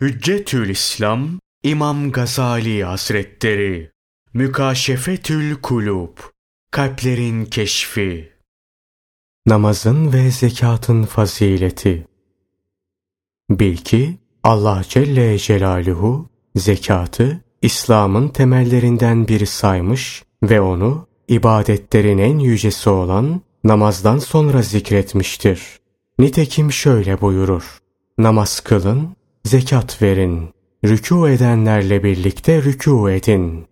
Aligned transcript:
Hüccetül 0.00 0.68
İslam 0.68 1.28
İmam 1.62 2.12
Gazali 2.12 2.84
Hazretleri 2.84 3.90
Mükaşefetül 4.34 5.54
Kulub 5.54 6.18
Kalplerin 6.70 7.44
Keşfi 7.44 8.32
Namazın 9.46 10.12
ve 10.12 10.30
zekatın 10.30 11.02
fazileti 11.02 12.06
Bil 13.50 13.76
ki 13.76 14.18
Allah 14.42 14.82
Celle 14.88 15.38
Celaluhu 15.38 16.28
zekatı 16.56 17.44
İslam'ın 17.62 18.28
temellerinden 18.28 19.28
biri 19.28 19.46
saymış 19.46 20.24
ve 20.42 20.60
onu 20.60 21.06
ibadetlerin 21.28 22.18
en 22.18 22.38
yücesi 22.38 22.90
olan 22.90 23.40
namazdan 23.64 24.18
sonra 24.18 24.62
zikretmiştir. 24.62 25.60
Nitekim 26.18 26.72
şöyle 26.72 27.20
buyurur. 27.20 27.78
Namaz 28.18 28.60
kılın, 28.60 29.15
zekat 29.46 30.02
verin. 30.02 30.48
Rükû 30.84 31.30
edenlerle 31.30 32.04
birlikte 32.04 32.58
rükû 32.58 33.12
edin. 33.12 33.66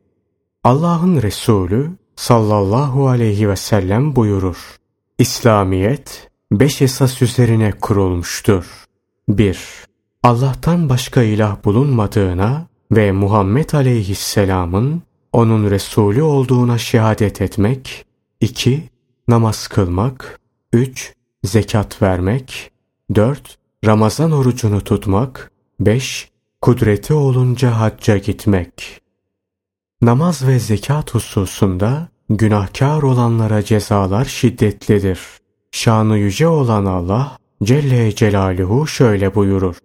Allah'ın 0.65 1.23
Resulü 1.23 1.91
sallallahu 2.17 3.09
aleyhi 3.09 3.49
ve 3.49 3.57
sellem 3.57 4.17
buyurur. 4.17 4.77
İslamiyet 5.19 6.31
beş 6.53 6.83
esas 6.83 7.23
üzerine 7.23 7.73
kurulmuştur. 7.73 8.65
1. 9.29 9.59
Allah'tan 10.23 10.89
başka 10.89 11.23
ilah 11.23 11.65
bulunmadığına 11.65 12.67
ve 12.93 13.13
Muhammed 13.13 13.71
aleyhisselamın 13.71 15.03
onun 15.33 15.71
Resulü 15.71 16.23
olduğuna 16.23 16.79
şehadet 16.79 17.43
etmek. 17.43 18.07
2. 18.41 18.83
Namaz 19.29 19.69
kılmak. 19.69 20.41
3. 20.73 21.15
Zekat 21.45 22.03
vermek. 22.03 22.71
4. 23.15 23.59
Ramazan 23.85 24.33
orucunu 24.33 24.81
tutmak. 24.81 25.54
5. 25.81 26.29
Kudreti 26.61 27.15
olunca 27.15 27.81
hacca 27.81 28.17
gitmek. 28.17 29.01
Namaz 30.03 30.47
ve 30.47 30.59
zekat 30.59 31.15
hususunda 31.15 32.09
günahkar 32.31 33.03
olanlara 33.03 33.65
cezalar 33.65 34.25
şiddetlidir. 34.25 35.21
Şanı 35.73 36.19
yüce 36.19 36.49
olan 36.49 36.85
Allah 36.85 37.39
Celle 37.63 38.15
Celaluhu 38.15 38.87
şöyle 38.87 39.35
buyurur. 39.35 39.77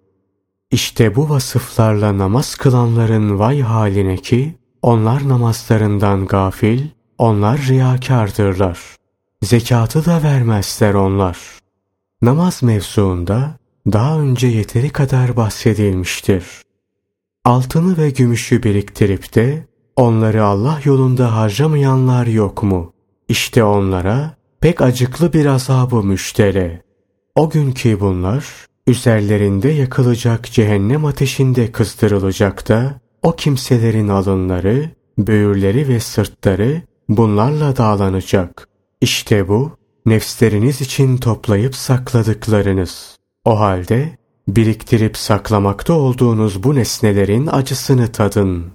İşte 0.72 1.16
bu 1.16 1.30
vasıflarla 1.30 2.18
namaz 2.18 2.56
kılanların 2.56 3.40
vay 3.40 3.62
haline 3.62 4.18
ki 4.18 4.56
onlar 4.82 5.30
namazlarından 5.30 6.26
gafil, 6.26 6.88
onlar 7.18 7.60
riyakardırlar. 7.60 8.80
Zekatı 9.44 10.06
da 10.06 10.24
vermezler 10.24 10.94
onlar. 10.94 11.38
Namaz 12.22 12.64
mevzuunda 12.64 13.59
daha 13.94 14.20
önce 14.20 14.48
yeteri 14.48 14.90
kadar 14.90 15.38
bahsedilmiştir. 15.38 16.44
Altını 17.46 17.98
ve 17.98 18.10
gümüşü 18.10 18.64
biriktirip 18.64 19.36
de 19.36 19.68
onları 19.96 20.44
Allah 20.44 20.80
yolunda 20.84 21.36
harcamayanlar 21.36 22.28
yok 22.28 22.64
mu? 22.64 22.94
İşte 23.30 23.64
onlara 23.64 24.36
pek 24.62 24.82
acıklı 24.82 25.34
bir 25.34 25.46
azabı 25.46 26.04
müştere. 26.04 26.82
O 27.36 27.50
günkü 27.50 28.00
bunlar 28.00 28.46
üzerlerinde 28.88 29.70
yakılacak 29.70 30.52
cehennem 30.52 31.06
ateşinde 31.06 31.72
kızdırılacak 31.72 32.70
da 32.70 33.02
o 33.24 33.36
kimselerin 33.36 34.08
alınları, 34.08 34.90
böğürleri 35.18 35.88
ve 35.88 36.00
sırtları 36.00 36.82
bunlarla 37.10 37.78
dağlanacak. 37.78 38.68
İşte 39.02 39.48
bu 39.48 39.72
nefsleriniz 40.06 40.82
için 40.82 41.18
toplayıp 41.18 41.76
sakladıklarınız. 41.76 43.19
O 43.50 43.60
halde 43.60 44.18
biriktirip 44.48 45.18
saklamakta 45.18 45.94
olduğunuz 45.94 46.64
bu 46.64 46.76
nesnelerin 46.76 47.48
acısını 47.48 48.12
tadın. 48.12 48.66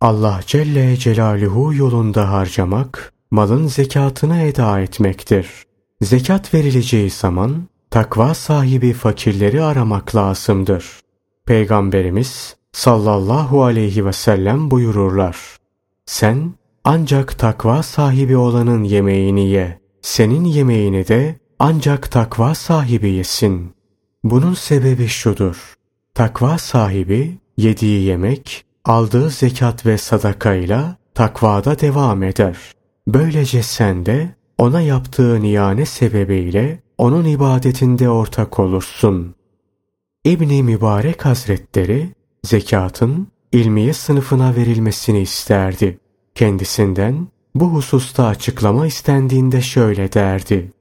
Allah 0.00 0.40
Celle 0.46 0.96
Celaluhu 0.96 1.74
yolunda 1.74 2.32
harcamak, 2.32 3.12
malın 3.30 3.66
zekatını 3.66 4.40
eda 4.40 4.80
etmektir. 4.80 5.46
Zekat 6.02 6.54
verileceği 6.54 7.10
zaman 7.10 7.68
takva 7.90 8.34
sahibi 8.34 8.92
fakirleri 8.92 9.62
aramak 9.62 10.16
lazımdır. 10.16 10.86
Peygamberimiz 11.46 12.56
sallallahu 12.72 13.64
aleyhi 13.64 14.06
ve 14.06 14.12
sellem 14.12 14.70
buyururlar. 14.70 15.36
Sen 16.06 16.54
ancak 16.84 17.38
takva 17.38 17.82
sahibi 17.82 18.36
olanın 18.36 18.84
yemeğini 18.84 19.48
ye. 19.48 19.80
Senin 20.02 20.44
yemeğini 20.44 21.08
de 21.08 21.40
ancak 21.60 22.10
takva 22.10 22.54
sahibi 22.54 23.10
yesin. 23.10 23.74
Bunun 24.24 24.54
sebebi 24.54 25.08
şudur. 25.08 25.74
Takva 26.14 26.58
sahibi 26.58 27.38
yediği 27.56 28.04
yemek, 28.04 28.64
aldığı 28.84 29.30
zekat 29.30 29.86
ve 29.86 29.98
sadakayla 29.98 30.96
takvada 31.14 31.78
devam 31.78 32.22
eder. 32.22 32.56
Böylece 33.08 33.62
sen 33.62 34.06
de 34.06 34.34
ona 34.58 34.80
yaptığı 34.80 35.42
niyane 35.42 35.86
sebebiyle 35.86 36.82
onun 36.98 37.24
ibadetinde 37.24 38.08
ortak 38.10 38.58
olursun. 38.58 39.34
İbni 40.24 40.62
Mübarek 40.62 41.24
Hazretleri 41.24 42.10
zekatın 42.44 43.28
ilmiye 43.52 43.92
sınıfına 43.92 44.56
verilmesini 44.56 45.20
isterdi. 45.20 45.98
Kendisinden 46.34 47.28
bu 47.54 47.64
hususta 47.64 48.26
açıklama 48.26 48.86
istendiğinde 48.86 49.60
şöyle 49.60 50.12
derdi. 50.12 50.72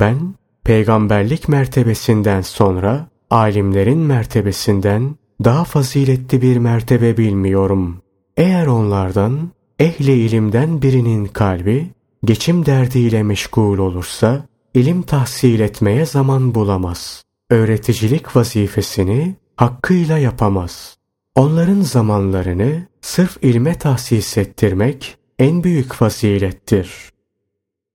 Ben 0.00 0.34
peygamberlik 0.64 1.48
mertebesinden 1.48 2.40
sonra 2.40 3.08
alimlerin 3.30 3.98
mertebesinden 3.98 5.16
daha 5.44 5.64
faziletli 5.64 6.42
bir 6.42 6.56
mertebe 6.56 7.16
bilmiyorum. 7.16 8.02
Eğer 8.36 8.66
onlardan 8.66 9.50
ehli 9.78 10.12
ilimden 10.12 10.82
birinin 10.82 11.26
kalbi 11.26 11.90
geçim 12.24 12.66
derdiyle 12.66 13.22
meşgul 13.22 13.78
olursa 13.78 14.46
ilim 14.74 15.02
tahsil 15.02 15.60
etmeye 15.60 16.06
zaman 16.06 16.54
bulamaz. 16.54 17.24
Öğreticilik 17.50 18.36
vazifesini 18.36 19.34
hakkıyla 19.56 20.18
yapamaz. 20.18 20.96
Onların 21.34 21.80
zamanlarını 21.80 22.86
sırf 23.00 23.38
ilme 23.42 23.74
tahsis 23.74 24.38
ettirmek 24.38 25.16
en 25.38 25.64
büyük 25.64 25.92
fazilettir. 25.92 27.15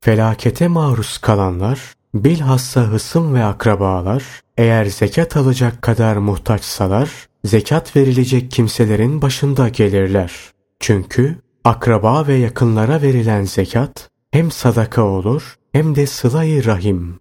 Felakete 0.04 0.68
maruz 0.68 1.18
kalanlar, 1.18 1.94
bilhassa 2.14 2.82
hısım 2.82 3.34
ve 3.34 3.44
akrabalar, 3.44 4.24
eğer 4.58 4.86
zekat 4.86 5.38
alacak 5.38 5.82
kadar 5.82 6.16
muhtaçsalar, 6.16 7.10
zekat 7.46 7.96
verilecek 7.96 8.52
kimselerin 8.52 9.22
başında 9.22 9.70
gelirler. 9.70 10.32
Çünkü 10.80 11.36
akraba 11.64 12.28
ve 12.28 12.34
yakınlara 12.34 13.02
verilen 13.02 13.44
zekat 13.44 14.10
hem 14.32 14.52
sadaka 14.52 15.02
olur 15.04 15.56
hem 15.72 15.96
de 15.96 16.08
sıla 16.08 16.44
rahim. 16.44 17.20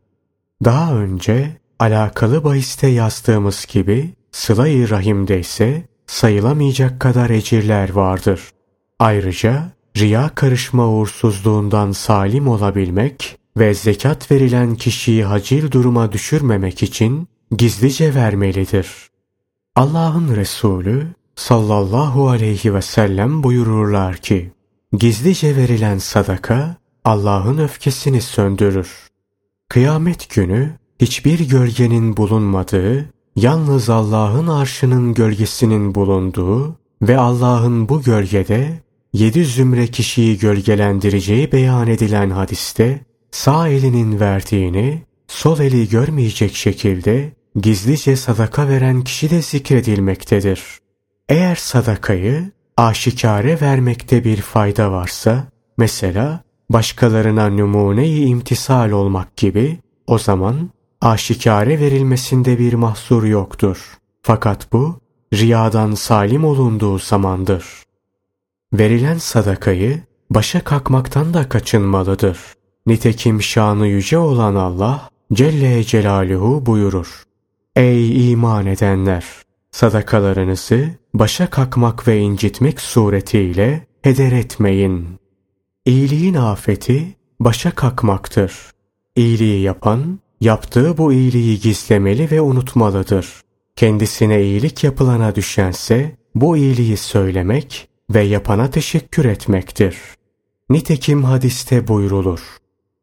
Daha 0.65 0.95
önce 0.95 1.57
alakalı 1.79 2.45
bahiste 2.45 2.87
yazdığımız 2.87 3.67
gibi 3.67 4.11
sıla-i 4.33 4.91
rahimde 4.91 5.41
ise 5.41 5.83
sayılamayacak 6.07 7.01
kadar 7.01 7.31
ecirler 7.31 7.91
vardır. 7.91 8.41
Ayrıca 8.99 9.73
riya 9.97 10.31
karışma 10.35 10.89
uğursuzluğundan 10.89 11.93
salim 11.93 12.49
olabilmek 12.49 13.39
ve 13.57 13.75
zekat 13.75 14.31
verilen 14.31 14.75
kişiyi 14.75 15.25
hacil 15.25 15.71
duruma 15.71 16.13
düşürmemek 16.13 16.83
için 16.83 17.29
gizlice 17.57 18.15
vermelidir. 18.15 19.11
Allah'ın 19.77 20.37
Resulü 20.37 21.07
sallallahu 21.37 22.29
aleyhi 22.29 22.75
ve 22.75 22.83
sellem 22.83 23.43
buyururlar 23.43 24.17
ki, 24.17 24.53
gizlice 24.93 25.57
verilen 25.57 25.99
sadaka 25.99 26.77
Allah'ın 27.05 27.59
öfkesini 27.59 28.21
söndürür. 28.21 29.09
Kıyamet 29.69 30.35
günü 30.35 30.71
hiçbir 31.01 31.49
gölgenin 31.49 32.17
bulunmadığı, 32.17 33.11
yalnız 33.37 33.91
Allah'ın 33.91 34.47
arşının 34.47 35.15
gölgesinin 35.15 35.95
bulunduğu 35.95 36.77
ve 37.03 37.19
Allah'ın 37.19 37.89
bu 37.89 38.03
gölgede 38.03 38.81
yedi 39.13 39.45
zümre 39.45 39.87
kişiyi 39.87 40.39
gölgelendireceği 40.39 41.53
beyan 41.53 41.87
edilen 41.87 42.31
hadiste 42.31 43.01
sağ 43.31 43.69
elinin 43.69 44.21
verdiğini 44.21 45.03
sol 45.29 45.61
eli 45.61 45.89
görmeyecek 45.89 46.55
şekilde 46.55 47.33
gizlice 47.61 48.17
sadaka 48.17 48.69
veren 48.69 49.03
kişi 49.03 49.31
de 49.31 49.43
zikredilmektedir. 49.43 50.63
Eğer 51.29 51.57
sadakayı 51.57 52.51
aşikare 52.77 53.61
vermekte 53.61 54.25
bir 54.25 54.37
fayda 54.37 54.93
varsa, 54.93 55.47
mesela 55.79 56.43
başkalarına 56.71 57.49
numune-i 57.49 58.25
imtisal 58.25 58.91
olmak 58.91 59.37
gibi, 59.37 59.79
o 60.07 60.19
zaman 60.19 60.71
aşikare 61.01 61.81
verilmesinde 61.81 62.59
bir 62.59 62.75
mahsur 62.75 63.25
yoktur. 63.25 63.99
Fakat 64.23 64.73
bu, 64.73 65.01
riyadan 65.35 65.95
salim 65.95 66.45
olunduğu 66.45 66.99
zamandır. 66.99 67.65
Verilen 68.73 69.19
sadakayı 69.19 70.01
başa 70.31 70.65
kalkmaktan 70.65 71.35
da 71.35 71.49
kaçınmalıdır. 71.49 72.39
Nitekim 72.87 73.43
şanı 73.43 73.87
yüce 73.87 74.19
olan 74.19 74.55
Allah 74.55 75.09
Celle 75.33 75.85
Celaluhu 75.85 76.67
buyurur. 76.67 77.23
Ey 77.77 78.33
iman 78.33 78.67
edenler! 78.67 79.25
Sadakalarınızı 79.71 80.91
başa 81.15 81.51
kakmak 81.51 82.09
ve 82.09 82.19
incitmek 82.19 82.81
suretiyle 82.81 83.87
heder 84.03 84.33
etmeyin. 84.33 85.09
İyiliğin 85.87 86.35
afeti 86.35 87.17
başa 87.41 87.71
kakmaktır. 87.71 88.53
İyiliği 89.17 89.63
yapan, 89.63 90.19
yaptığı 90.41 90.99
bu 90.99 91.13
iyiliği 91.13 91.61
gizlemeli 91.61 92.31
ve 92.31 92.41
unutmalıdır. 92.41 93.41
Kendisine 93.77 94.43
iyilik 94.43 94.85
yapılana 94.85 95.35
düşense, 95.35 96.17
bu 96.35 96.57
iyiliği 96.57 96.97
söylemek 96.97 97.90
ve 98.11 98.21
yapana 98.21 98.71
teşekkür 98.71 99.25
etmektir. 99.25 99.97
Nitekim 100.71 101.25
hadiste 101.25 101.89
buyrulur. 101.89 102.41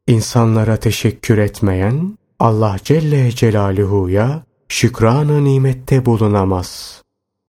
İnsanlara 0.08 0.78
teşekkür 0.78 1.38
etmeyen, 1.38 2.18
Allah 2.40 2.78
Celle 2.84 3.32
Celaluhu'ya 3.32 4.44
şükranı 4.70 5.44
nimette 5.44 6.06
bulunamaz. 6.06 7.02